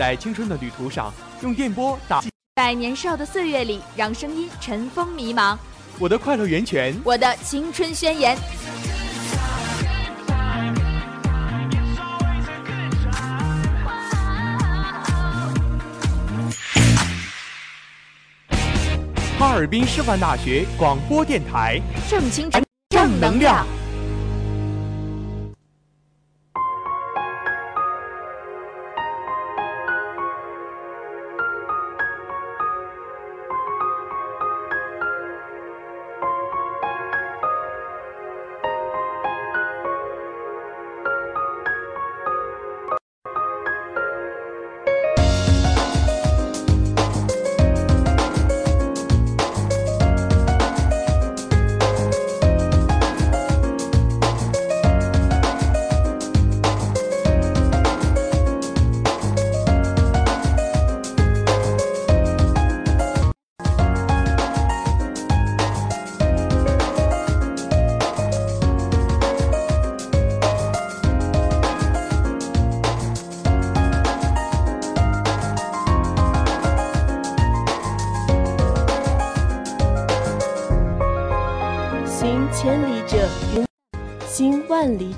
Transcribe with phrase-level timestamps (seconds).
[0.00, 2.22] 在青春的旅途上，用电波打
[2.56, 5.58] 在年少的岁月里，让声音尘封迷茫。
[5.98, 6.98] 我的快乐源泉。
[7.04, 8.34] 我的青春宣言。
[19.38, 23.66] 哈尔滨师范大学广播电台，正青春，正能量。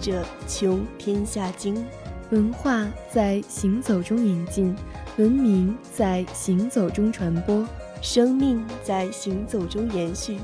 [0.03, 1.83] 者穷天下经。
[2.31, 4.75] 文化在行走中引进，
[5.18, 7.64] 文明在行走中传播，
[8.01, 10.39] 生命在行走中延续，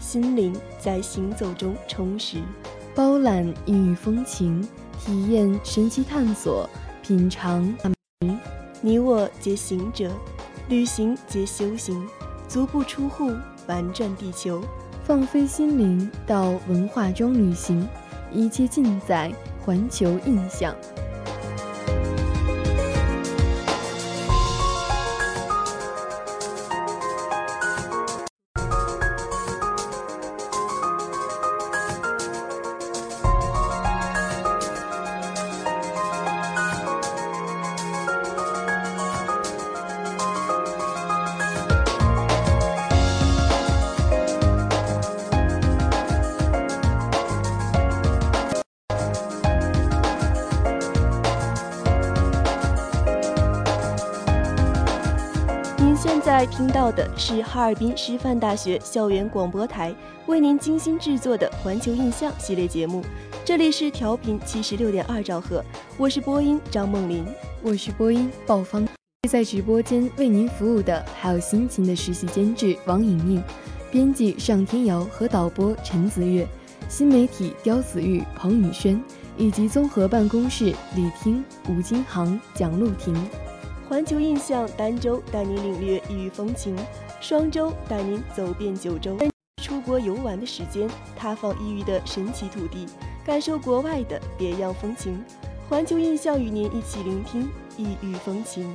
[0.00, 2.38] 心灵在行走中充实。
[2.94, 4.66] 包揽异域风情，
[4.98, 6.68] 体验神奇探索，
[7.02, 7.74] 品尝。
[8.80, 10.10] 你我皆行者，
[10.68, 12.06] 旅行皆修行，
[12.48, 13.32] 足不出户，
[13.66, 14.62] 玩转地球。
[15.04, 17.86] 放飞心灵到文化中旅行，
[18.34, 19.32] 一切尽在
[19.64, 20.74] 环球印象。
[56.64, 59.94] 听到的是哈尔滨师范大学校园广播台
[60.24, 63.04] 为您精心制作的《环球印象》系列节目，
[63.44, 65.62] 这里是调频七十六点二兆赫，
[65.98, 67.22] 我是播音张梦林，
[67.62, 68.88] 我是播音鲍芳。
[69.28, 73.42] 在直播间为您服务的还有辛勤的实习监制王颖颖、
[73.92, 76.48] 编辑尚天瑶和导播陈子月、
[76.88, 78.98] 新媒体刁子玉、彭宇轩，
[79.36, 83.14] 以及综合办公室李听、吴金航、蒋露婷。
[83.94, 86.76] 环球印象丹州带您领略异域风情，
[87.20, 89.16] 双周带您走遍九州。
[89.62, 92.88] 出国游玩的时间，踏访异域的神奇土地，
[93.24, 95.22] 感受国外的别样风情。
[95.68, 98.74] 环球印象与您一起聆听异域风情。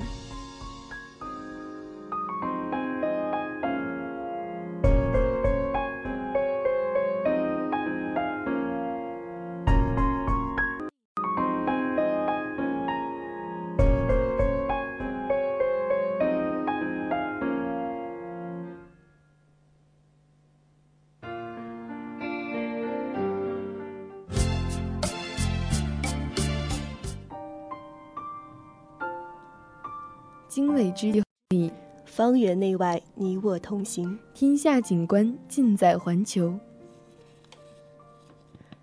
[30.60, 31.10] 经纬之
[31.48, 31.72] 地，
[32.04, 34.20] 方圆内外，你我同行。
[34.34, 36.60] 天下景观尽在环球。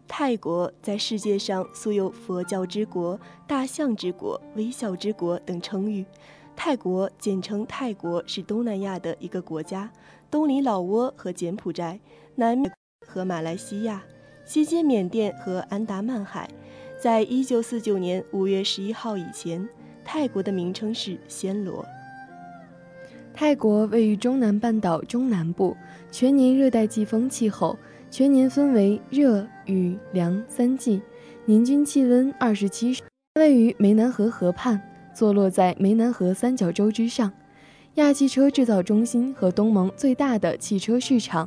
[0.08, 6.06] 泰国在世界上素有“佛教之国”、“大象之国”、“微笑之国”等称誉。
[6.56, 9.93] 泰国简称泰国，是东南亚的一个国家，
[10.31, 12.00] 东临老挝和柬埔寨，
[12.37, 12.72] 南面
[13.06, 14.02] 和马来西亚，
[14.46, 16.49] 西接缅甸和安达曼海。
[16.99, 19.69] 在一九四九年五月十一号以前，
[20.06, 21.85] 泰国的名称是暹罗。
[23.35, 25.76] 泰国位于中南半岛中南部，
[26.12, 27.76] 全年热带季风气候，
[28.08, 31.03] 全年分为热、雨、凉三季，
[31.44, 32.97] 年均气温二十七。
[33.35, 34.81] 位于湄南河河畔，
[35.12, 37.31] 坐落在湄南河三角洲之上，
[37.97, 41.47] 亚汽车制造中心和东盟最大的汽车市场。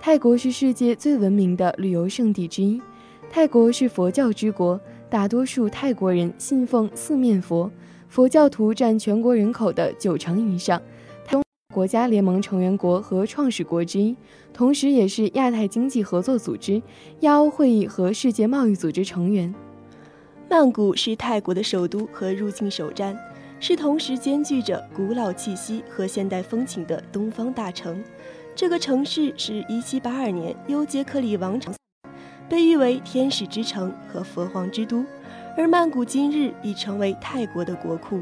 [0.00, 2.80] 泰国是世界最闻名的旅游胜地之一。
[3.28, 4.80] 泰国是佛教之国，
[5.10, 7.70] 大多数泰国人信奉四面佛，
[8.08, 10.80] 佛教徒占全国人口的九成以上。
[11.28, 11.42] 中
[11.74, 14.16] 国家联盟成员国和创始国之一，
[14.54, 16.80] 同时也是亚太经济合作组织、
[17.20, 19.54] 亚欧会议和世界贸易组织成员。
[20.48, 23.18] 曼谷是泰国的首都和入境首站，
[23.60, 28.02] 是同时兼具着古老气息和现代风情的东方大城。
[28.54, 31.72] 这个城市是1782年由杰克里王朝
[32.48, 35.04] 被誉为天使之城和佛皇之都，
[35.56, 38.20] 而曼谷今日已成为泰国的国库，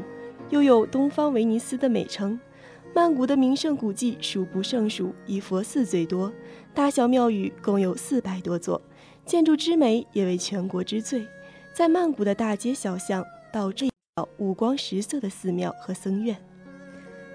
[0.49, 2.39] 又有“东方威尼斯”的美称。
[2.93, 6.31] 曼谷的名胜古迹数不胜数，以佛寺最多，
[6.73, 8.81] 大小庙宇共有四百多座，
[9.25, 11.27] 建筑之美也为全国之最。
[11.73, 13.21] 在曼谷的大街小巷，
[13.51, 13.85] 到处
[14.37, 16.37] 五光十色的寺庙和僧院。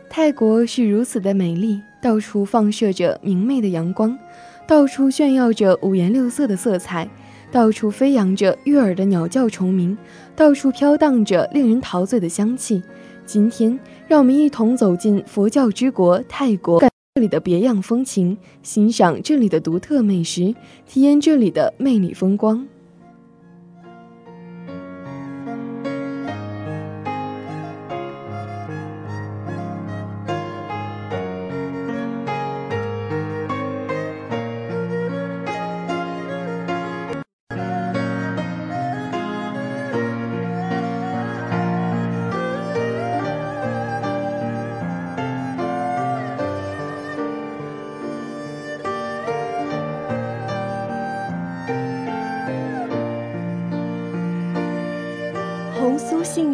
[0.09, 4.19] 泰国是如此的美丽，到处放射着明媚的阳光，
[4.67, 7.07] 到处炫耀着五颜六色的色彩，
[7.53, 9.97] 到处飞扬着悦耳的鸟叫虫鸣，
[10.37, 12.83] 到处飘荡着令人陶醉的香气。
[13.27, 20.55] 今天，让我们一同走进佛教之国泰国，感这里的别样风情，欣赏这里的独特美食，
[20.87, 22.67] 体验这里的魅力风光。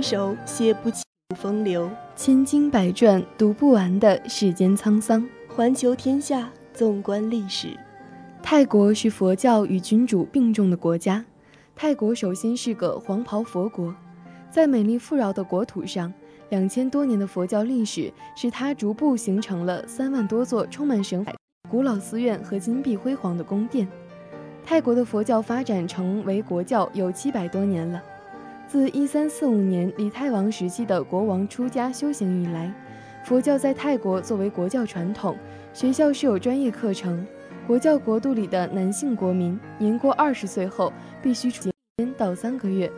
[0.03, 1.03] 手，写不起
[1.37, 5.29] 风流；千经百转，读不完的世间沧桑。
[5.49, 7.69] 环球天下，纵观历史。
[8.43, 11.25] 泰国是佛教与君主并重的国家。
[11.75, 13.95] 泰国首先是个黄袍佛国，
[14.51, 16.13] 在美丽富饶的国土上，
[16.51, 21.27] 两千多年的佛教历史使它逐步形成了三万多座充满神
[21.69, 23.89] 古老寺院和金碧辉煌的宫殿。
[24.65, 28.03] 泰国的佛教发展成为国教有七百多年了。
[28.69, 32.73] 自一三四五年李泰王时期的国王出家修行以来，
[33.25, 35.37] 佛教在泰国作为国教传统，
[35.73, 37.25] 学校设有专业课程。
[37.65, 40.93] 国教国度里的男性国民年过二十岁后，
[41.23, 42.91] 必须出监到三个月。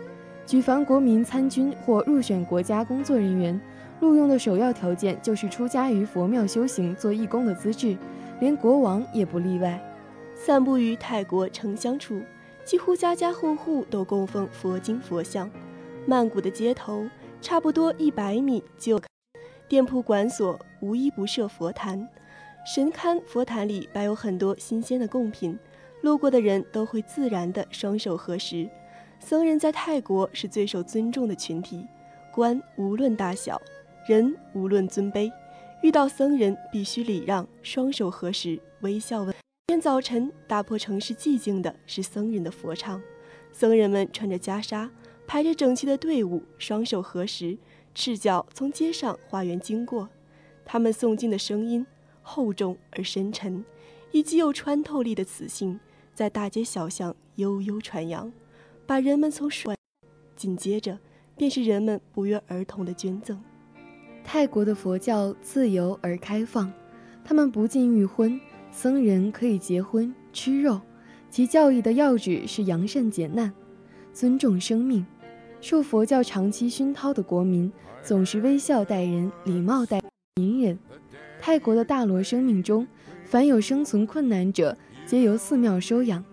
[0.46, 3.60] 举凡国民参军或入选国家工作人员，
[4.00, 7.94] 录用的首要条件就是出家于佛庙修行、做义工的资质，
[8.40, 9.78] 连国王也不例外。
[10.34, 12.22] 散布于泰国城乡处。
[12.68, 15.50] 几乎家家户户都供奉佛经佛像，
[16.04, 17.08] 曼谷的街头
[17.40, 19.00] 差不多一百米就
[19.66, 22.06] 店铺馆所无一不设佛坛，
[22.66, 25.58] 神龛佛坛里摆有很多新鲜的贡品，
[26.02, 28.68] 路过的人都会自然的双手合十。
[29.18, 31.86] 僧人在泰国是最受尊重的群体，
[32.34, 33.58] 官无论大小，
[34.06, 35.32] 人无论尊卑，
[35.82, 39.34] 遇到僧人必须礼让，双手合十，微笑问。
[39.70, 43.02] 天早晨，打破城市寂静的是僧人的佛唱。
[43.52, 44.88] 僧人们穿着袈裟，
[45.26, 47.58] 排着整齐的队伍，双手合十，
[47.94, 50.08] 赤脚从街上花园经过。
[50.64, 51.86] 他们诵经的声音
[52.22, 53.62] 厚重而深沉，
[54.10, 55.78] 以极有穿透力的磁性，
[56.14, 58.32] 在大街小巷悠悠传扬，
[58.86, 59.76] 把人们从水。
[60.34, 60.98] 紧接着，
[61.36, 63.38] 便是人们不约而同的捐赠。
[64.24, 66.72] 泰国的佛教自由而开放，
[67.22, 68.40] 他们不禁欲婚。
[68.70, 70.80] 僧人可以结婚吃肉，
[71.30, 73.52] 其教义的要旨是扬善解难，
[74.12, 75.04] 尊重生命。
[75.60, 77.72] 受佛教长期熏陶的国民
[78.02, 80.00] 总是微笑待人，礼貌待
[80.36, 80.78] 隐忍。
[81.40, 82.86] 泰国的大罗生命中，
[83.24, 86.24] 凡有生存困难者，皆由寺庙收养。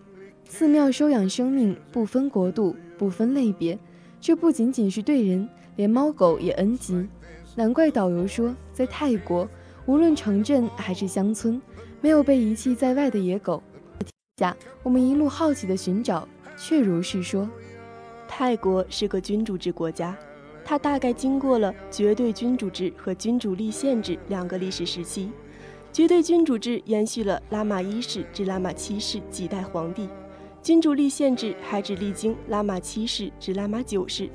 [0.47, 3.77] 寺庙收养生命，不分国度，不分类别。
[4.21, 7.07] 这不仅仅是对人，连猫狗也恩及。
[7.55, 9.49] 难怪导游说，在泰国，
[9.87, 11.59] 无论城镇还是乡村。
[12.01, 13.61] 没有被遗弃在外的野狗。
[14.37, 17.49] 下，我们一路好奇地寻找，却如是说，
[18.27, 20.15] 泰国是个君主制国家，
[20.63, 25.31] 它大概经过了绝对君主制和君主立宪制两个历史时期。
[25.93, 30.09] 绝对君主制延续了拉玛一世至拉玛七世几代皇帝，
[30.61, 34.29] 君主立宪制还只历经拉玛七世至拉玛九世。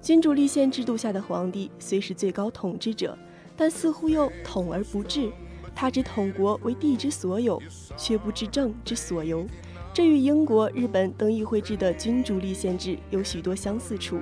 [0.00, 3.18] 君主立宪制度下的皇帝虽是最高统治者，
[3.56, 5.32] 但似乎又统而不治。
[5.76, 7.62] 他只统国为地之所有，
[7.98, 9.46] 却不知政之所由。
[9.92, 14.18] 这与英国、日本等议会制的君主立宪制有许多相似处。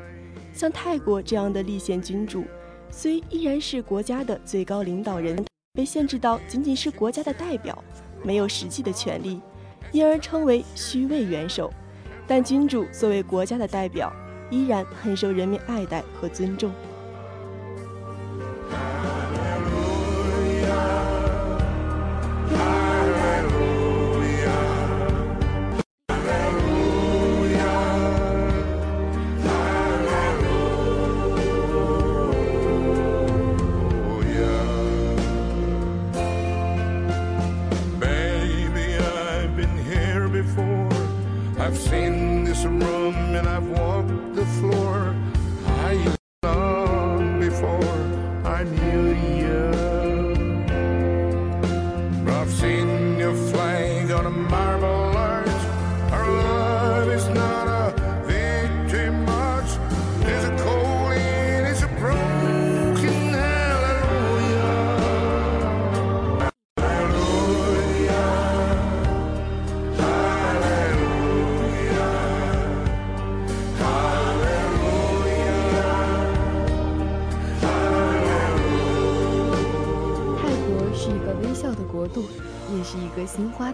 [0.52, 2.44] 像泰国这样的立宪君主，
[2.90, 5.44] 虽依然是国家的最高领导人，
[5.74, 7.82] 被限制到仅仅是国家的代表，
[8.24, 9.40] 没有实际的权利，
[9.92, 11.72] 因而称为虚位元首。
[12.26, 14.12] 但君主作为国家的代表，
[14.50, 16.72] 依然很受人民爱戴和尊重。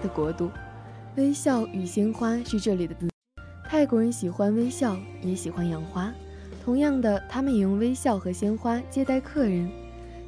[0.02, 0.50] 的国度。
[1.16, 2.94] 微笑与鲜花是这里的。
[3.68, 6.12] 泰国人喜欢微笑，也喜欢养花。
[6.64, 9.70] 同样的，他们也用微笑和鲜花接待客人。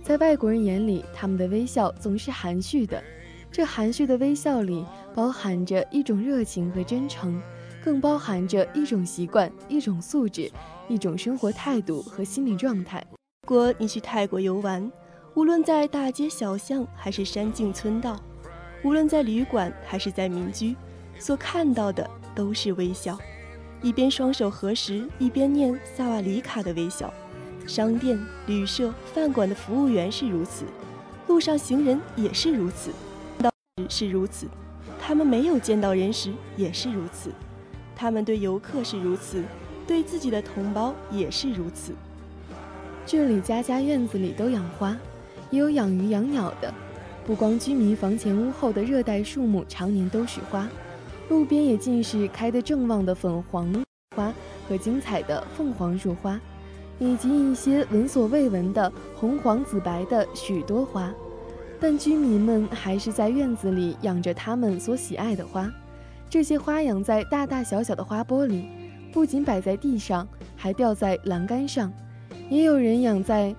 [0.03, 3.03] 在外国人眼里，他们的微笑总是含蓄的。
[3.51, 7.41] 这含蓄的微笑里，包含着一种热情和真诚，
[7.85, 10.51] 更包含着一种习惯、一种素质、
[10.89, 13.05] 一种生活态度和心理状态。
[13.47, 14.91] 如果你去泰国游玩，
[15.35, 18.19] 无论在大街小巷还是山径村道，
[18.83, 20.75] 无论在旅馆还是在民居，
[21.19, 23.17] 所看到的都是微笑。
[23.81, 27.13] 一边双手合十，一边念萨瓦里卡的微笑。
[27.67, 30.65] 商店、旅社、饭馆的服务员是如此，
[31.29, 32.91] 路上行人也是如此，
[33.39, 34.49] 到时是如此，
[35.01, 37.31] 他们没有见到人时也是如此，
[37.95, 39.45] 他们对游客是如此，
[39.87, 41.93] 对自己的同胞也是如此。
[43.07, 44.97] 这里家家院子里都养花，
[45.51, 46.75] 也有养鱼养鸟的。
[47.25, 50.69] 不光居民房前屋后的热带树木常年都是花，
[51.29, 53.73] 路边也尽是开得正旺的粉黄
[54.17, 54.33] 花
[54.69, 56.41] 和精彩的凤凰树花，
[56.99, 61.13] 以及一些闻所未闻的红黄紫白的许多花。
[61.81, 65.73] 但居民们还是在院子里养着他们所喜爱的花。
[66.29, 68.69] 这些花养在大大小小的花钵里，
[69.13, 70.27] 不仅摆在地上，
[70.57, 71.93] 还吊在栏杆上。
[72.51, 73.55] 也有人养在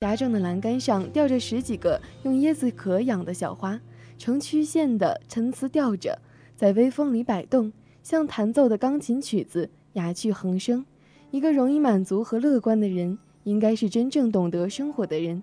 [0.00, 3.80] 狭正的栏杆上，吊着十几个用椰子壳养的小花，
[4.16, 6.16] 呈曲线的参差吊着，
[6.54, 7.72] 在微风里摆动，
[8.04, 10.86] 像弹奏的钢琴曲子，雅趣横生。
[11.32, 15.42] 一个容易满足和乐观的人，应该是真正懂得生活的人。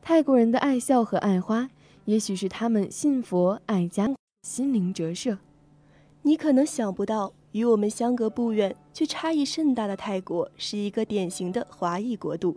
[0.00, 1.68] 泰国人的爱笑和爱花，
[2.04, 4.14] 也许是他们信佛爱家
[4.46, 5.38] 心灵折射。
[6.22, 12.56] 你可能想不到，与我们相隔不远却差异甚大的泰国是一个典型的华裔国度，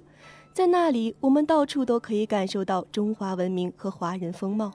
[0.60, 4.70] 在那里，我们到处都可以感受到中华文明和华人风貌。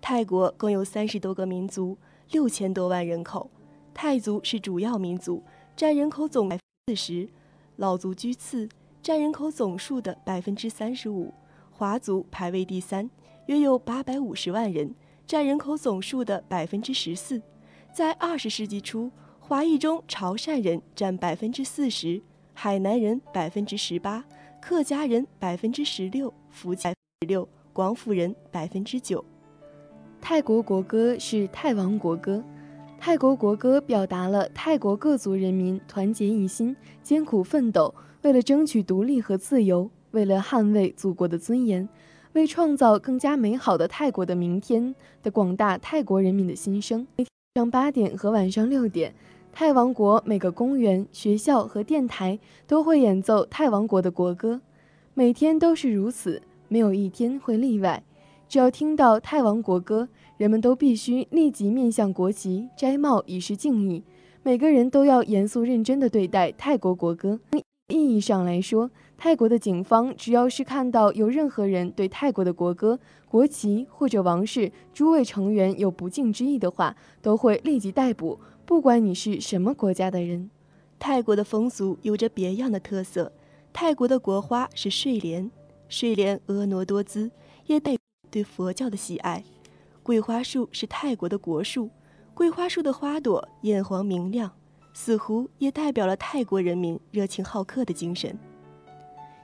[0.00, 1.98] 泰国共有三十多个民族，
[2.30, 3.50] 六千多万人口，
[3.92, 5.42] 泰族是主要民族，
[5.74, 7.28] 占人口总百分之四十，
[7.74, 8.68] 老族居次，
[9.02, 11.34] 占人口总数的百分之三十五，
[11.72, 13.10] 华族排位第三，
[13.46, 14.94] 约有八百五十万人，
[15.26, 17.42] 占人口总数的百分之十四。
[17.92, 22.22] 在二十世纪初，华裔中潮汕人占百分之四十，
[22.54, 24.24] 海南人百分之十八，
[24.68, 29.24] 客家人百分之十六，福建十六，广府人百分之九。
[30.20, 32.42] 泰国国歌是泰王国歌，
[32.98, 41.88] 泰国国歌表达了泰国各族人民团结一心、艰苦奋斗，为了争取独立和自由，为了捍卫祖国的尊严，
[42.32, 44.92] 为创造更加美好的泰国的明天
[45.22, 47.06] 的广大泰国人民的心声。
[47.54, 49.14] 早上八点和晚上六点，
[49.58, 54.60] 泰王国每个公园、学校和电台都会演奏泰王国的国歌，
[55.14, 58.04] 每天都是如此，没有一天会例外。
[58.50, 64.04] 只要听到泰王国歌，人们都必须立即面向国旗摘帽以示敬意。
[64.42, 67.40] 每个人都要严肃认真地对待泰国国歌。
[67.88, 80.50] 意义上来说，泰国的警方只要是看到有任何人对泰国的国歌、国旗或者王室诸位成员有不敬之意的话，都会立即逮捕，不管你是什么国家的人。
[80.98, 83.32] 泰国的风俗有着别样的特色。
[83.72, 85.48] 泰国的国花是睡莲，
[85.88, 87.30] 睡莲婀娜多姿，
[87.66, 89.44] 也代表对佛教的喜爱。
[90.02, 91.90] 桂花树是泰国的国树，
[92.34, 94.50] 桂花树的花朵艳黄明亮，
[94.92, 98.36] 似乎也代表了泰国人民热情好客的精神。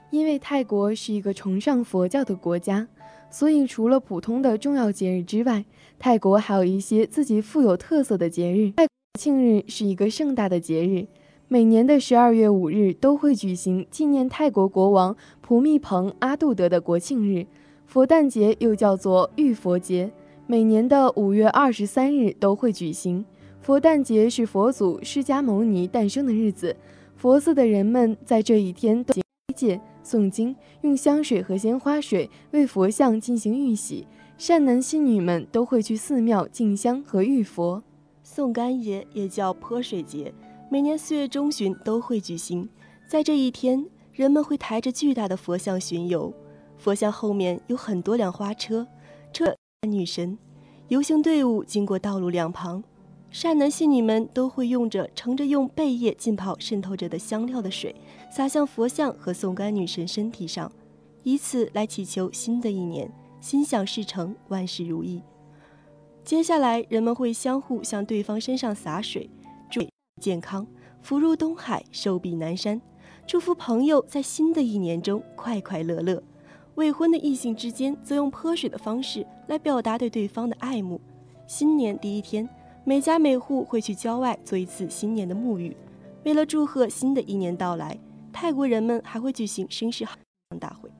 [0.09, 2.87] 因为泰国是一个崇尚佛教的国家，
[3.29, 5.63] 所以除了普通的重要节日之外，
[5.97, 8.71] 泰国还有一些自己富有特色的节日。
[8.71, 8.85] 泰
[9.19, 11.05] 庆日是一个盛大的节日，
[11.47, 17.45] 每年的十二月五日都会举行纪念泰国国王普密蓬阿杜德的国庆日。
[17.85, 20.11] 佛诞节又叫做浴佛节，
[20.47, 23.23] 每年的五月二十三日都会举行。
[23.61, 26.75] 佛诞节是佛祖释迦牟尼诞生的日子，
[27.15, 29.13] 佛寺的人们在这一天都
[29.55, 29.79] 戒。
[30.03, 34.07] 诵经，用香水和鲜花水为佛像进行浴洗。
[34.39, 37.83] 善男信女们都会去寺庙敬香和浴佛。
[38.35, 40.33] 送干节也叫泼水节，
[40.67, 42.67] 每年四月中旬都会举行。
[43.07, 46.33] 在这一天，人们会抬着巨大的佛像巡游，
[46.79, 48.87] 佛像后面有很多辆花车，
[49.31, 49.55] 车
[49.87, 50.35] 女神。
[50.87, 52.83] 游行队伍经过道路两旁。
[53.29, 57.95] 善男信女们都会用着盛着用贝叶浸泡渗透着的香料的水，
[58.31, 60.71] 洒向佛像和送干女神身体上，
[61.21, 65.21] 以此来祈求新的一年心想事成、万事如意。
[66.23, 69.29] 接下来，人们会相互向对方身上洒水，
[69.69, 69.81] 祝
[70.21, 70.65] 健康，
[71.01, 72.81] 福如东海，寿比南山，
[73.27, 76.23] 祝福朋友在新的一年中快快乐乐。
[76.75, 80.99] 未婚的异性之间则用泼水的方式来表达对对方的爱慕。
[81.47, 82.47] 新年第一天。
[82.85, 85.73] 每家每户会去郊外做一次新年的沐浴，
[86.25, 87.97] 为了祝贺新的一年到来，
[88.33, 90.05] 泰国人们还会举行声势
[90.59, 90.91] 大会。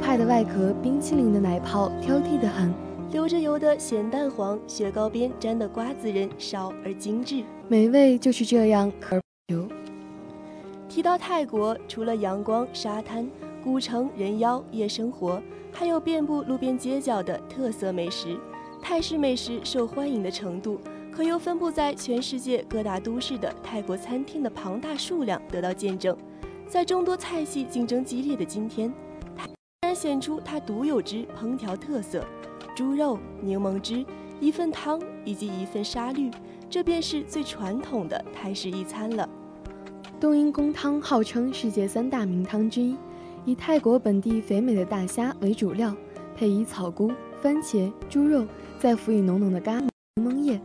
[0.00, 2.72] 派的外壳，冰淇淋的奶泡，挑剔的很，
[3.12, 9.68] 流着油的咸蛋黄，雪糕边沾的瓜子仁少而精致，美味就是这样可而不
[10.88, 13.28] 提到泰国，除了阳光、沙滩、
[13.62, 18.36] 古城、人妖、夜生活，还有遍布路边街角的特色美食。
[18.82, 20.80] 泰式美食受欢迎的程度，
[21.12, 26.16] 可由分布在全世界各大都市的泰国餐厅的庞大数量得到见证。
[26.66, 28.92] 在众多菜系竞争激烈的今天，
[30.00, 32.24] 显出它独有之烹调特色，
[32.74, 34.02] 猪肉、柠檬汁、
[34.40, 36.30] 一份汤以及一份沙律，
[36.70, 39.28] 这便是最传统的泰式一餐了。
[40.18, 42.96] 冬阴功汤号称世界三大名汤之一，
[43.44, 45.94] 以泰国本地肥美的大虾为主料，
[46.34, 48.46] 配以草菇、番茄、猪肉，
[48.78, 50.58] 再辅以浓浓的咖喱、柠檬叶。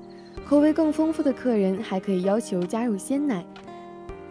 [0.47, 3.45] 口味更丰富的客人还可以要求加入鲜奶、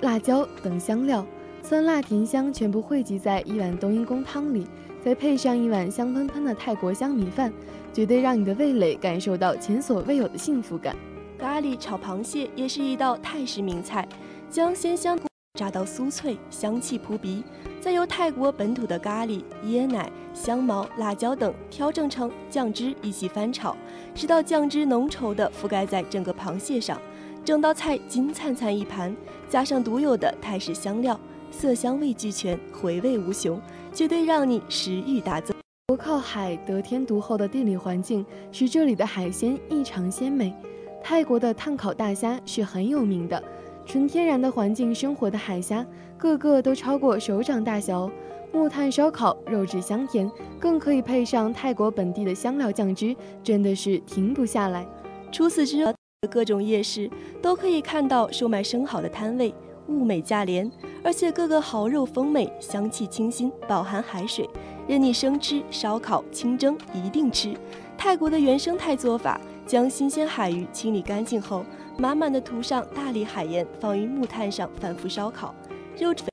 [0.01, 1.27] 辣椒等香料，
[1.61, 4.67] 酸辣甜香全部汇集在一碗冬阴功汤里。
[5.05, 7.53] 再配上一碗香喷喷的泰国香米饭，
[7.93, 10.97] 绝对让你的味蕾感受到前所未有的幸福感。
[11.38, 14.09] 咖喱炒螃蟹也是一道泰式名菜，
[14.49, 15.19] 将鲜香
[15.59, 17.45] 炸到酥脆，香气扑鼻，
[17.83, 23.77] 再由泰国本土的咖喱、椰奶、香茅、辣椒等调整成酱汁一起翻炒，
[24.14, 26.99] 直到酱汁浓稠地覆盖在整个螃蟹上，
[27.45, 29.14] 整道菜金灿灿一盘，
[29.51, 33.61] 加上独有的泰式香料，色香味俱全，回味无穷。
[33.94, 35.57] 绝对让你食欲大增。
[35.87, 40.52] 不靠海，得天独厚的地理环境使这里的海鲜异常鲜美。
[41.00, 43.40] 泰国的炭烤大虾是很有名的，
[43.87, 45.87] 纯天然的环境生活的海虾，
[46.18, 48.11] 个个都超过手掌大小。
[48.52, 54.87] 木炭烧烤，肉质香甜，更可以配上泰国本地的香料酱汁，真的是停不下来。
[55.30, 55.94] 除此之外，
[56.30, 57.11] 各种夜市
[57.42, 59.54] 都可以看到售卖生蚝的摊位。
[59.88, 60.70] 物美价廉，
[61.03, 64.49] 而且个个蚝肉丰美，香气清新，饱含海水，
[64.87, 67.55] 任你生吃、烧烤、清蒸，一定吃。
[67.97, 71.64] 泰国的原生态做法，将新鲜海鱼清理干净后，
[71.97, 75.55] 满满的涂上大粒海盐，放于木炭上反复烧烤，
[75.99, 76.25] 肉质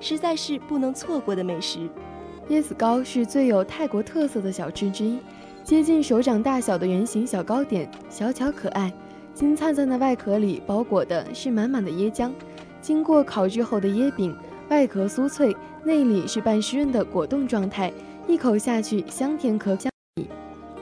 [0.00, 1.88] 实在是不能错过的美食。
[2.48, 5.18] 椰子糕是最有泰国特色的小吃之一，
[5.62, 8.92] 接近手掌大小的圆形小糕点，小巧可爱。
[9.32, 12.32] 金灿灿的外壳里包裹的是满满的椰浆，
[12.80, 14.34] 经过烤制后的椰饼，
[14.68, 17.92] 外壳酥脆，内里是半湿润的果冻状态，
[18.26, 19.82] 一口下去香甜可口。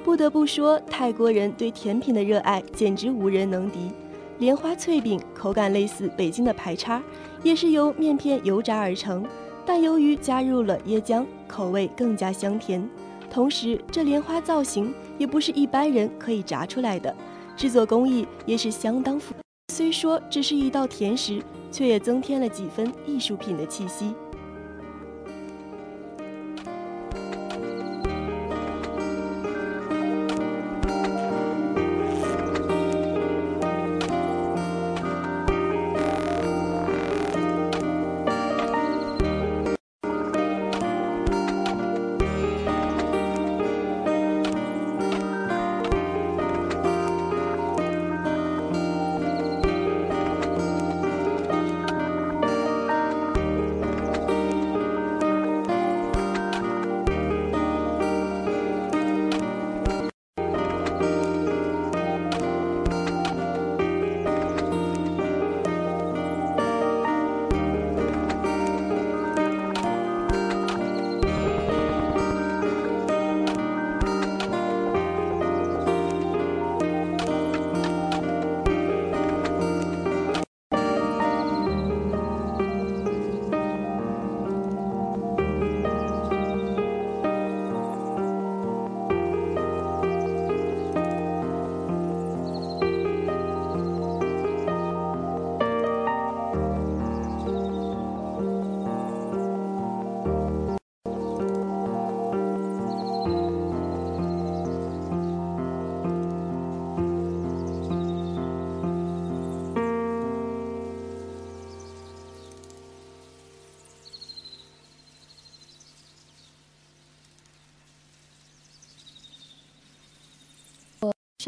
[0.05, 3.91] 不得不说，泰国人对甜品的热爱简直无人能敌。
[4.39, 7.03] 莲花脆饼口感类似北京的排叉，
[7.43, 9.27] 也是由面片油炸而成，
[9.67, 12.89] 但由于加入了椰浆，口味更加香甜。
[13.29, 17.15] 同时，这莲花造型也不是一般人可以炸出来的，
[17.57, 19.35] 制作工艺也是相当复。
[19.73, 24.15] 虽说只是一道甜食，却也增添了几分艺术品的气息。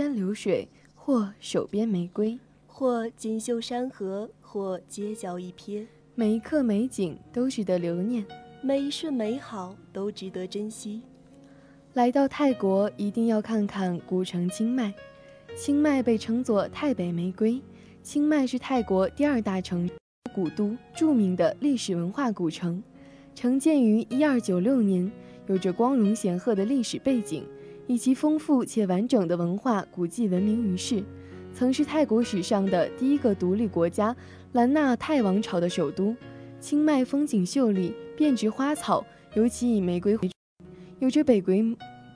[0.01, 8.25] 山流水，或手边玫瑰，或锦绣山河，或街角一瞥，每一刻美景都值得留念，
[8.63, 11.03] 每一瞬美好都值得珍惜。
[11.93, 14.95] 来到泰国，一定要看看古城清迈。
[15.55, 17.61] 清迈被称作泰北玫瑰，
[18.03, 19.87] 清迈是泰国第二大城
[20.35, 22.83] 古都，著名的历史文化古城，
[23.35, 25.13] 城建于一二九六年，
[25.47, 27.45] 有着光荣显赫的历史背景。
[27.91, 31.03] 以其丰富且完整的文化古迹闻名于世，
[31.53, 34.15] 曾是泰国史上的第一个独立国家
[34.53, 36.15] 兰纳泰王朝的首都。
[36.61, 40.31] 清迈风景秀丽，遍植花草，尤其以玫瑰为，
[41.01, 41.53] 有着“北国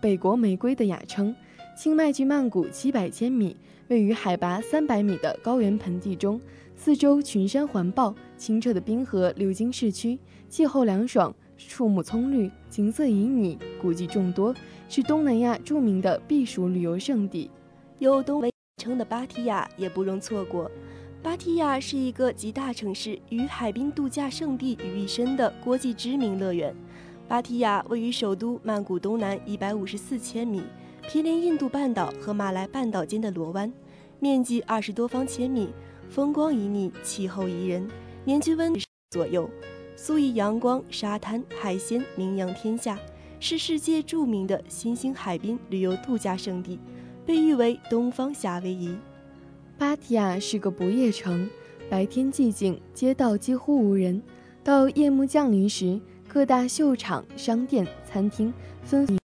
[0.00, 1.34] 北国玫瑰”的雅称。
[1.76, 3.56] 清迈距曼谷七百千米，
[3.88, 6.40] 位于海拔三百米的高原盆地中，
[6.76, 14.54] 四周群山环抱，清澈的冰河流经市区，气候凉爽，树木葱绿，景色旖旎，古迹众多。
[14.88, 17.50] 是东南亚著名的避暑旅游胜地，
[17.98, 20.70] 有东为称的芭提雅也不容错过。
[21.22, 26.74] 芭提雅是一个集大城市与海滨度假胜地于一身的国际知名乐园。
[27.26, 30.62] 芭提雅位于首都曼谷东南一百五十四千米，
[31.08, 33.72] 毗邻印度半岛和马来半岛间的罗湾，
[34.20, 35.70] 面积二十多方千米，
[36.10, 37.88] 风光旖旎，气候宜人，
[38.24, 38.74] 年均温
[39.10, 39.48] 左右，
[39.96, 42.98] 素以阳光、沙滩、海鲜名扬天下。
[43.46, 46.78] 是世界著名的新兴海滨旅游度假胜地，
[47.26, 48.96] 被誉为“东方夏威夷”。
[49.76, 51.46] 芭提雅是个不夜城，
[51.90, 54.18] 白天寂静，街道几乎无人；
[54.62, 58.50] 到夜幕降临时，各大秀场、商店、餐厅
[58.82, 59.18] 纷纷，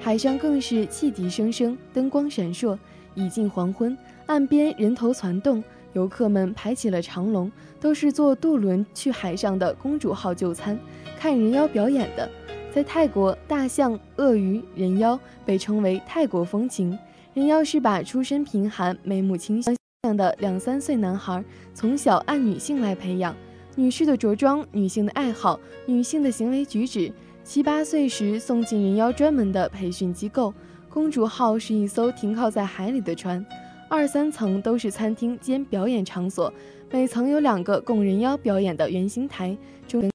[0.00, 2.78] 海上更是汽笛声声，灯光闪烁。
[3.14, 10.78] 已近黄昏，岸边人头攒动，游客们排起了长龙，都是坐渡轮去海上的公主号就餐，
[11.18, 12.26] 看人妖表演的。
[12.74, 16.96] 在泰国，大象、鳄鱼、人妖被称为泰国风情。
[17.34, 19.72] 人妖是把出身贫寒、眉目清秀
[20.16, 23.34] 的两三岁男孩从小按女性来培养，
[23.74, 27.12] 女士的着装、女性的爱好、女性的行为举止。
[27.42, 30.52] 七八岁时送进人妖专门的培训机构。
[30.90, 33.44] 公主号是一艘停靠在海里的船，
[33.88, 36.52] 二三层都是餐厅兼表演场所，
[36.90, 40.10] 每层有两个供人妖表演的圆形台，中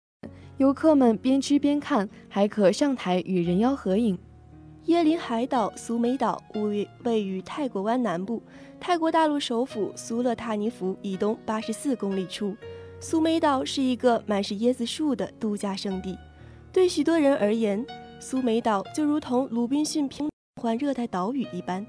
[0.58, 4.18] 游客们边吃边看，还可上台与人妖合影。
[4.86, 8.42] 椰林海岛苏梅岛位位于泰国湾南部，
[8.80, 12.56] 泰国大陆首府苏勒塔尼福以东八十四公里处。
[13.00, 16.18] 苏梅岛是一个满是椰子树的度假胜地，
[16.72, 17.84] 对许多人而言，
[18.20, 20.30] 苏梅岛就如同鲁滨逊平
[20.62, 21.86] 缓热带岛屿一般，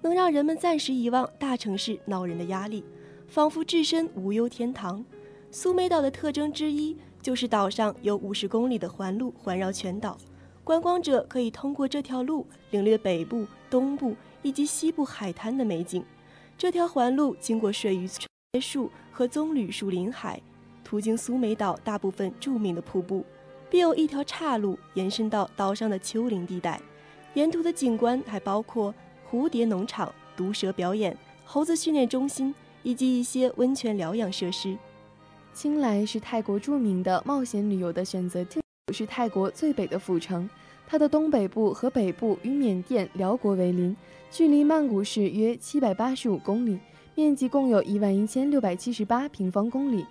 [0.00, 2.82] 能让人们暂时遗忘大城市恼人的压力，
[3.28, 5.04] 仿佛置身无忧天堂。
[5.50, 6.96] 苏梅岛的特征之一
[7.26, 10.16] 就是岛上有五十公里的环路环绕全岛。
[10.62, 16.04] 观光者可以通过这条路领略北部、东部以及西部海滩的美景。
[16.56, 20.40] 这条环路经过水榆树和棕榈树林海，
[20.84, 23.26] 途经苏梅岛大部分著名的瀑布，
[23.68, 26.80] 并有一条岔路延伸到岛上的丘陵地带。
[27.34, 28.94] 沿途的景观还包括
[29.28, 34.78] 蝴蝶农场、毒蛇表演、猴子训练中心以及一些温泉疗养设施。
[35.56, 38.60] 清莱是泰国著名的冒险旅游的选择地。
[38.92, 40.46] 是泰国最北的府城，
[40.86, 43.96] 它的东北部和北部与缅甸、辽国为邻，
[44.30, 46.78] 距离曼谷市约七百八十五公里，
[47.14, 50.04] 面积共有一万一千六百七十八平方公里，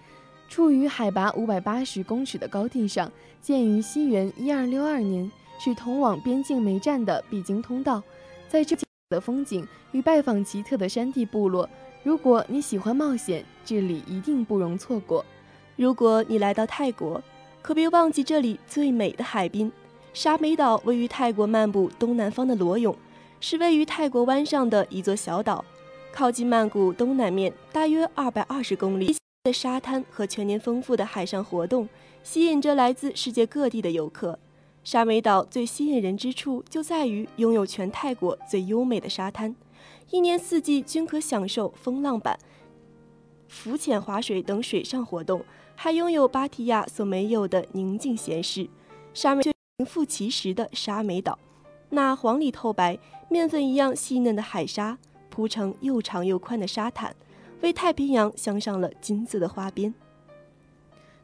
[0.49, 8.01] 处于海拔五百八十公尺的高地上，建于西元一二六二年，是通往边境梅站的必经通道。
[8.49, 8.75] 在这
[9.11, 11.69] 的风景与拜访奇特的山地部落，
[12.05, 15.25] 如果你喜欢冒险，这里一定不容错过。
[15.75, 17.19] 如果你来到泰国，
[17.63, 19.71] 可别忘记这里最美的海滨，
[20.13, 22.95] 沙美岛位于泰国曼谷东南方的罗涌，
[23.41, 25.65] 是位于泰国湾上的一座小岛，
[26.11, 31.89] 靠近曼谷东南面大约二百二十公里的沙滩和全年丰富的海上活动，
[32.21, 34.37] 吸引着来自世界各地的游客。
[34.83, 39.55] 沙美岛最吸引人之处就在于拥有全泰国最优美的沙滩，
[40.11, 42.37] 一年四季均可享受风浪板、
[43.47, 45.43] 浮潜、划水等水上活动。
[45.77, 48.69] 还拥有芭提雅所没有的宁静闲适，
[49.13, 49.43] 沙美
[49.77, 51.37] 名副其实的沙美岛。
[51.89, 52.97] 那黄里透白、
[53.29, 54.97] 面粉一样细嫩的海沙，
[55.29, 57.13] 铺成又长又宽的沙滩，
[57.61, 59.93] 为太平洋镶上了金色的花边。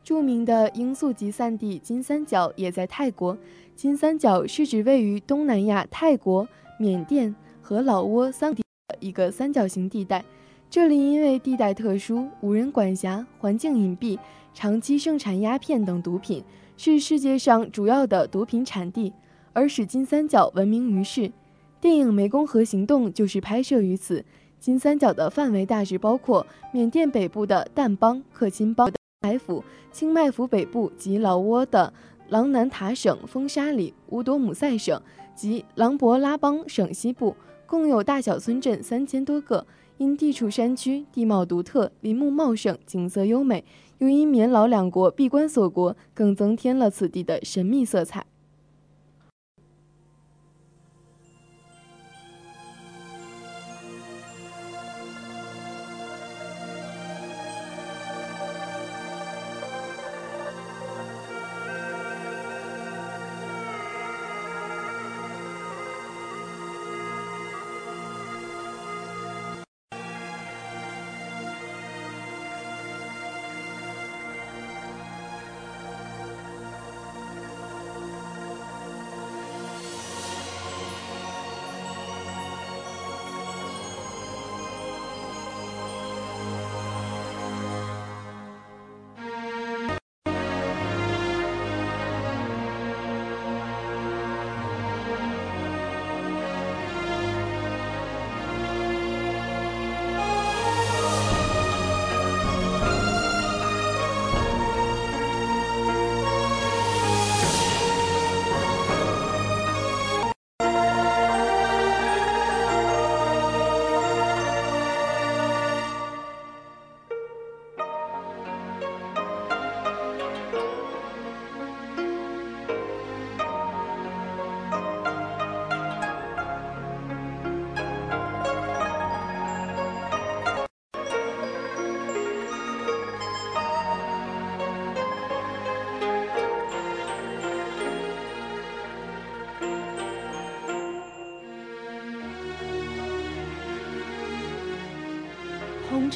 [0.03, 3.37] 著名的罂粟集散地金三角也在泰国。
[3.73, 6.45] 金三角是指位于东南亚泰国、
[6.77, 8.61] 缅甸和老挝三地
[8.99, 10.23] 一个三角形地带。
[10.69, 14.17] 这里因为地带特殊、无人管辖、环境隐蔽。
[14.53, 16.43] 长期盛产鸦片等毒品，
[16.75, 19.13] 是世界上主要的毒品产地，
[19.53, 21.31] 而使金三角闻名于世。
[21.79, 24.25] 电影《湄公河行动》就是拍摄于此。
[24.59, 31.93] 金三角的范围大致包括缅甸北部的掸邦、克钦邦、海府、清迈府北部及老挝的
[32.27, 35.01] 琅南塔省、风沙里、乌多姆塞省
[35.33, 37.35] 及琅勃拉邦省西部，
[37.71, 39.65] 共有大小村镇三千多个。
[39.95, 43.63] 因地处山区，地貌独特，林木茂盛，景色优美。
[43.99, 48.25] 又因缅老两国闭关锁国，更增添了此地的神秘色彩。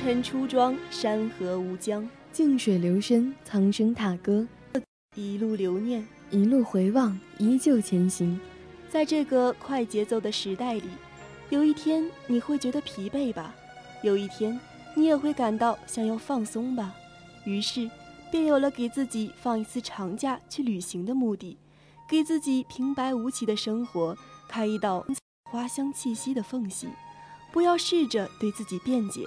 [0.06, 4.48] 尘出庄，山河无疆，静水流深，苍生踏歌，
[5.16, 8.40] 一路留念，一路回望，依旧前行。
[8.88, 10.84] 在这个快节奏的时代里，
[11.50, 13.56] 有一天你会觉得疲惫吧？
[14.04, 14.60] 有一天，
[14.94, 16.94] 你也会感到想要放松吧，
[17.44, 17.90] 于是
[18.30, 21.58] 便有了给自己放一次长假去旅行的目的，
[22.08, 24.16] 给自己平白无奇的生活
[24.48, 25.04] 开一道
[25.50, 26.90] 花香气息的缝隙。
[27.52, 29.24] 不要试着对自己辩解，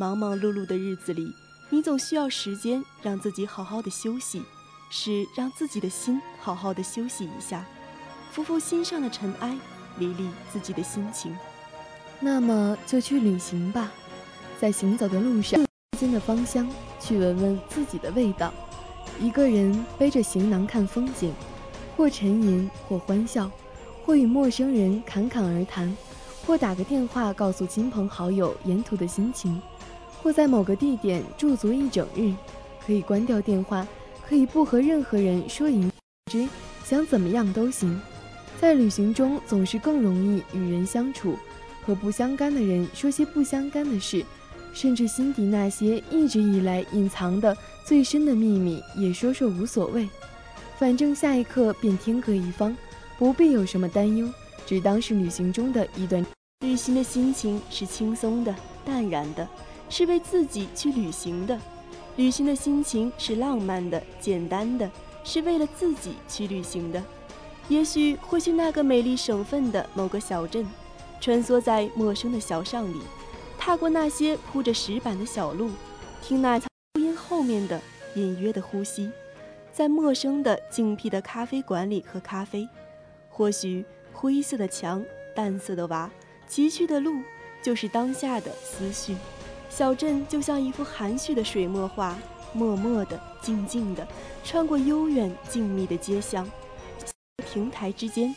[0.00, 1.34] 忙忙碌碌的日子里，
[1.70, 4.40] 你总需要时间让自己好好的休息，
[4.90, 7.66] 是让自己的心好好的休息一下，
[8.30, 9.58] 拂拂心上的尘埃，
[9.98, 11.36] 理理自己的心情。
[12.20, 13.90] 那么就去旅行吧，
[14.60, 15.66] 在行走的路上，
[15.98, 18.54] 间的芳香，去闻闻自己的味道。
[19.18, 21.34] 一个人背着行囊看风景，
[21.96, 23.50] 或沉吟，或欢笑，
[24.06, 25.92] 或与陌生人侃侃而谈。
[26.46, 29.60] 或打个电话告诉亲朋好友沿途的心情，
[30.22, 32.32] 或在某个地点驻足一整日，
[32.84, 33.86] 可以关掉电话，
[34.28, 35.88] 可以不和任何人说一
[36.30, 36.46] 之，
[36.84, 38.00] 想怎么样都行。
[38.60, 41.36] 在旅行中总是更容易与人相处，
[41.86, 44.24] 和不相干的人说些不相干的事，
[44.74, 50.08] 甚至心底那些一直以来隐藏的最深的秘密也说说无所谓，
[50.76, 52.76] 反正下一刻便天各一方，
[53.16, 54.28] 不必有什么担忧，
[54.66, 56.26] 只当是旅行中的一段。
[56.60, 58.52] 旅行的心情是轻松的、
[58.84, 59.48] 淡然的，
[59.88, 61.56] 是为自己去旅行的；
[62.16, 64.90] 旅行的心情是浪漫的、简单的，
[65.24, 67.02] 是为了自己去旅行的。
[67.68, 70.66] 也许会去那个美丽省份的某个小镇，
[71.20, 73.00] 穿梭在陌生的小巷里，
[73.58, 75.70] 踏过那些铺着石板的小路，
[76.22, 76.66] 听那噪
[76.98, 77.80] 音后面的
[78.14, 79.10] 隐约的呼吸，
[79.70, 82.66] 在陌生的静僻的咖啡馆里喝咖啡。
[83.28, 86.10] 或许灰色的墙，淡色的瓦。
[86.48, 87.20] 崎岖的路
[87.62, 89.14] 就是当下的思绪，
[89.68, 92.18] 小镇就像一幅含蓄的水墨画，
[92.52, 94.06] 默默的、静静的
[94.44, 96.48] 穿过悠远静谧的街巷，
[97.52, 98.34] 亭台之间，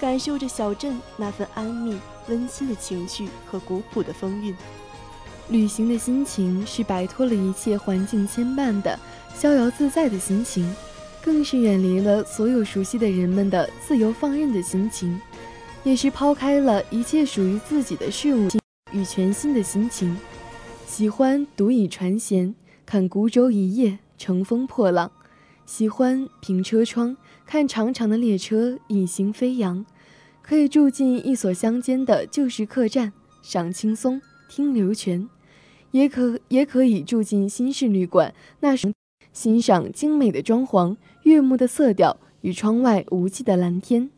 [0.00, 1.96] 感受着小镇那份安谧、
[2.28, 4.54] 温馨的情绪和古朴的风韵。
[5.48, 8.98] 旅行的心情是摆脱了一切环境牵绊的
[9.34, 10.74] 逍遥自在的心情，
[11.22, 15.20] 更是远离了所有熟悉的人们的自由放任的心情。
[15.84, 18.48] 也是抛开了一切属于自己的事物
[18.92, 20.16] 与全新的心情，
[20.92, 22.52] 喜欢独倚船舷
[22.84, 25.10] 看孤舟一叶乘风破浪，
[25.64, 29.86] 喜欢凭车窗看长长的列车一行飞扬，
[30.42, 35.26] 可以住进一所乡间的旧式客栈赏青松听流泉，
[35.92, 38.92] 也可也可以住进新式旅馆，那时
[39.32, 44.10] 欣赏精美的装潢、悦目的色调与窗外无际的蓝天。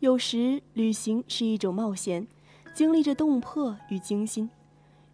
[0.00, 2.26] 有时旅行是一种冒险，
[2.74, 4.50] 经历着动魄与惊心；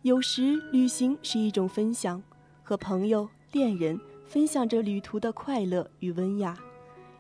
[0.03, 2.23] 有时旅行是一种分享，
[2.63, 6.55] 和朋友、恋人分享着旅途的快乐与温雅；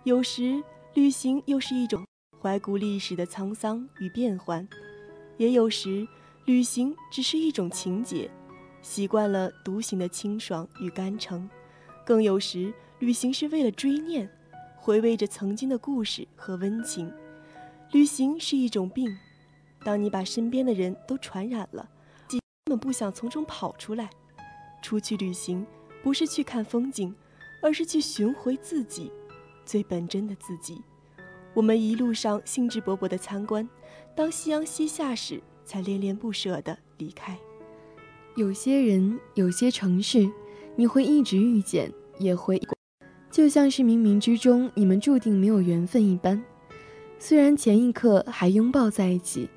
[0.05, 0.63] 有时
[0.95, 2.07] 旅行又是一种
[2.41, 4.67] 怀古历史的沧桑与变幻；
[5.37, 6.09] 也有时
[6.47, 8.31] 旅行只是一种情节，
[8.81, 11.47] 习惯了独行的清爽与甘诚；
[12.03, 14.27] 更有时旅行是为了追念，
[14.79, 17.13] 回味着曾经的故事和温情。
[17.93, 19.15] 旅行是一种病，
[19.85, 21.87] 当你把身边的人都传染了，
[22.65, 24.11] 根本不想从中跑出来。
[24.83, 25.67] 出去旅行
[26.03, 27.15] 不是去看风景，
[27.63, 29.11] 而是去寻回自己，
[29.65, 30.81] 最本真的自己。
[31.53, 33.69] 我们一路上兴致勃勃地参观，
[34.15, 37.37] 当夕阳西下时，才恋恋不舍地离开。
[38.37, 40.31] 有些人，有些城市，
[40.77, 42.63] 你会一直遇见，也会，
[43.31, 46.43] 就像是冥冥之中你们注定没有缘分一般。
[47.19, 49.51] 虽然前一刻还拥抱在一起，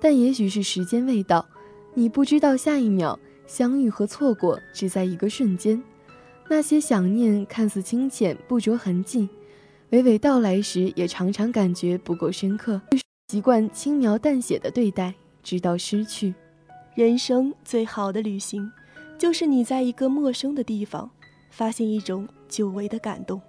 [0.00, 1.46] 但也许是时间未到，
[1.94, 5.82] 你不知道下一秒相遇和错过只在一个瞬间。
[6.48, 9.28] 那些想念看似清浅不着痕迹，
[9.90, 12.80] 娓娓道来时也常常感觉不够深刻。
[13.28, 16.34] 习惯轻描淡写的对待，直到失去。
[16.94, 18.70] 人生最好的旅行，
[19.18, 21.10] 就是你在一个陌生的地方，
[21.50, 23.40] 发现一种久违的感动。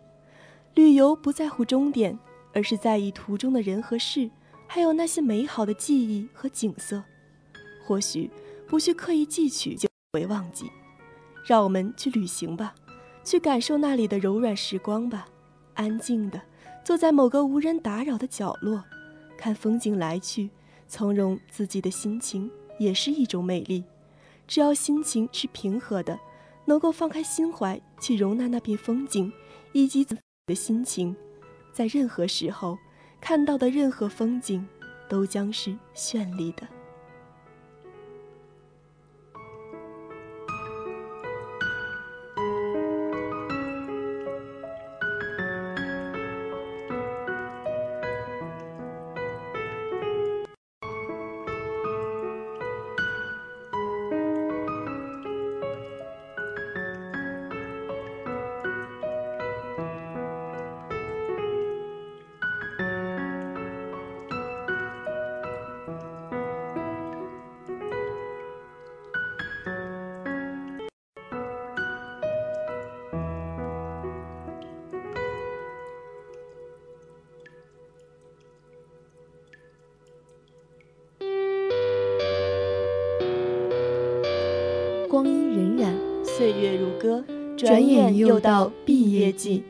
[0.76, 2.18] 旅游不在乎终点。
[2.58, 4.32] 而是在意途中的人和事，
[4.66, 7.04] 还有那些美好的记忆和景色。
[7.86, 8.30] 或许
[8.68, 10.70] 不去刻意记取，就会忘记。
[11.46, 12.74] 让我们去旅行吧，
[13.24, 15.28] 去感受那里的柔软时光吧。
[15.76, 16.42] 安静的
[16.84, 18.84] 坐在某个无人打扰的角落，
[19.38, 20.50] 看风景来去，
[20.88, 23.84] 从容自己的心情也是一种美丽。
[24.48, 26.20] 只要心情是平和的，
[26.66, 29.32] 能够放开心怀去容纳那片风景，
[29.74, 31.16] 以及自己的心情。
[31.74, 32.78] 在任何时候
[33.20, 34.66] 看到的任何风景，
[35.10, 36.68] 都将是绚丽的。
[87.76, 89.64] 转眼又又到毕毕业季季。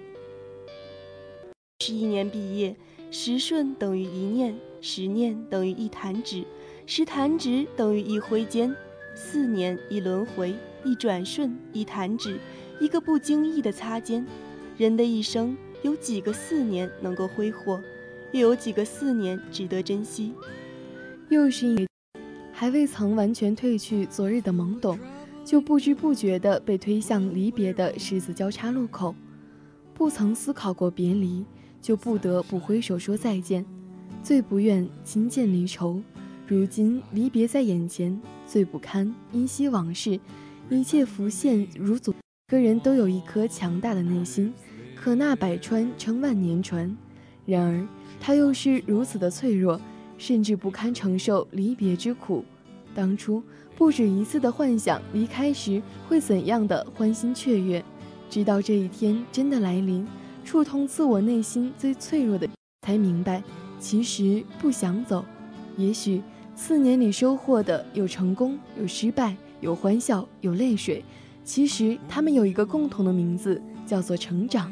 [1.80, 2.76] 十一年毕业，
[3.10, 6.44] 十瞬等于一念，十念等于一弹指，
[6.86, 8.76] 十弹指等于一挥间，
[9.16, 10.54] 四年一轮回，
[10.84, 12.38] 一转瞬，一弹指，
[12.80, 14.24] 一个不经意的擦肩。
[14.78, 17.82] 人的一生有几个四年能够挥霍，
[18.34, 20.32] 又有几个四年值得珍惜？
[21.30, 21.88] 又是一
[22.54, 25.00] 还未曾完全褪去昨日的懵懂，
[25.46, 29.16] 就不知不觉地被推向离别的十字交叉路口。
[29.94, 31.46] 不曾思考过别离，
[31.80, 33.64] 就不得不挥手说再见。
[34.24, 36.02] 最不愿亲见离愁，
[36.48, 40.20] 如今离别在眼前，最不堪依稀往事，
[40.70, 42.14] 一切浮现如阻。
[42.48, 44.52] 个人都有一颗强大的内心，
[44.96, 46.98] 可纳百川，称万年船。
[47.46, 47.88] 然而，
[48.20, 49.80] 他又是如此的脆弱。
[50.18, 52.46] 甚至不堪承受离别之苦。
[52.94, 53.44] 当初
[53.78, 57.84] 不止一次的幻想离开时会怎样的欢欣雀跃，
[58.30, 60.08] 直到这一天真的来临，
[60.46, 62.48] 触痛自我内心最脆弱的，
[62.84, 63.44] 才明白，
[63.80, 65.26] 其实不想走。
[65.76, 66.22] 也许
[66.56, 71.04] 四年里收获的有成功，有失败，有欢笑，有泪水，
[71.44, 74.72] 其实他们有一个共同的名字，叫做成长。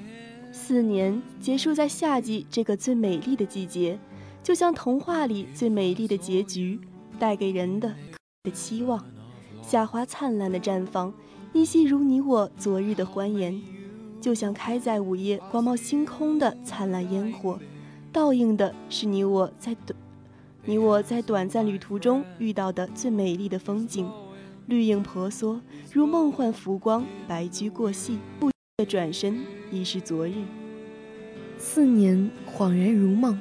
[0.53, 3.99] 四年结束在夏季这个最美丽的季节。
[4.41, 6.79] 就像童话里最美丽的结局，
[7.17, 7.93] 带给人的
[8.43, 9.01] 的期望。
[9.61, 11.13] 夏花灿烂的绽放，
[11.53, 13.61] 依稀如你我昨日的欢颜。
[14.19, 17.57] 就像开在午夜光冒星空的灿烂烟火，
[18.11, 19.97] 倒映的是你我在短
[20.65, 24.09] 你我在短暂旅途中遇到的最美丽的风景。
[24.67, 25.61] 绿影婆娑，
[25.93, 29.39] 如梦幻浮光，白驹过隙，不的转身
[29.71, 30.33] 已是昨日。
[31.57, 33.39] 四年恍然如梦。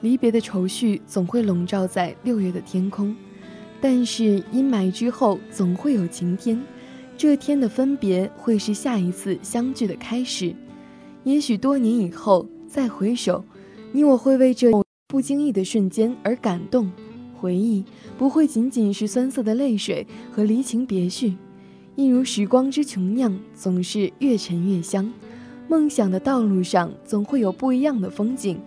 [0.00, 3.14] 离别的愁绪总会笼罩在六月的天空，
[3.80, 6.60] 但是阴霾之后总会有晴天。
[7.16, 10.54] 这天的分别会是下一次相聚的开始。
[11.24, 13.44] 也许多年以后再回首，
[13.92, 14.70] 你我会为这
[15.08, 16.90] 不经意的瞬间而感动。
[17.34, 17.84] 回忆
[18.18, 21.34] 不会仅仅是酸涩的泪水和离情别绪，
[21.96, 25.10] 一如时光之琼酿，总是越陈越香。
[25.68, 28.60] 梦想的道路上总会有不一样的风景。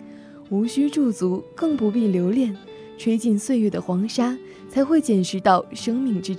[0.50, 2.56] 无需驻足，更不必留恋，
[2.98, 4.36] 吹尽岁月的黄沙，
[4.74, 6.36] 才会捡拾到生命之。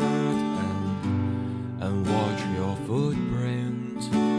[0.00, 0.72] and,
[1.82, 4.37] and watch your footprint.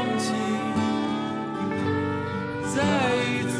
[0.00, 0.32] 勇气
[2.74, 2.82] 再
[3.26, 3.59] 一次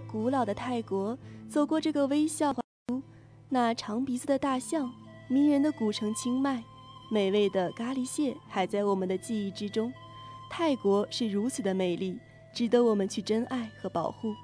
[0.00, 1.18] 古老的泰国，
[1.48, 2.54] 走过这个微笑
[3.48, 4.92] 那长鼻子的大象，
[5.28, 6.62] 迷人的古城清迈，
[7.10, 9.92] 美味的咖喱蟹还在我们的记忆之中。
[10.50, 12.18] 泰国是如此的美丽，
[12.54, 14.34] 值得我们去珍爱和保护。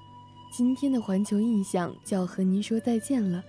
[0.51, 3.43] 今天的环球印象就要和您说再见了，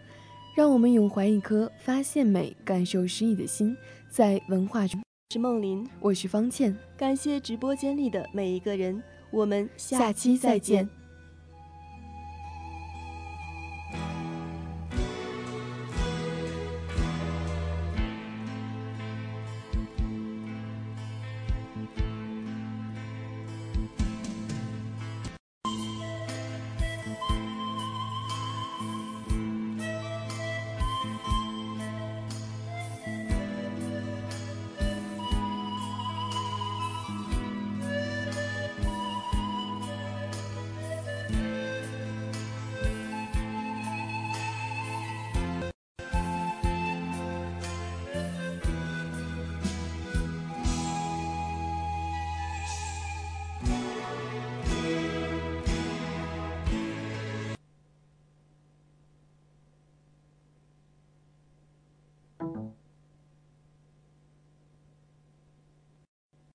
[0.55, 3.77] 让我们永怀一颗发现美、感受诗意的心，
[4.11, 5.01] 在文化中。
[5.33, 10.89] 是梦林，我是方倩，感谢直播间里的每一个人，我们下期再见。